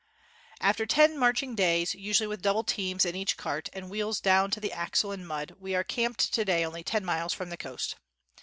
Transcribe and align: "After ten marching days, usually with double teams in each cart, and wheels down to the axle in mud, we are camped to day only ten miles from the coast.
"After 0.61 0.87
ten 0.87 1.15
marching 1.15 1.53
days, 1.53 1.93
usually 1.93 2.25
with 2.25 2.41
double 2.41 2.63
teams 2.63 3.05
in 3.05 3.15
each 3.15 3.37
cart, 3.37 3.69
and 3.71 3.87
wheels 3.87 4.19
down 4.19 4.49
to 4.49 4.59
the 4.59 4.71
axle 4.73 5.11
in 5.11 5.23
mud, 5.27 5.55
we 5.59 5.75
are 5.75 5.83
camped 5.83 6.33
to 6.33 6.43
day 6.43 6.65
only 6.65 6.83
ten 6.83 7.05
miles 7.05 7.33
from 7.35 7.51
the 7.51 7.55
coast. 7.57 7.97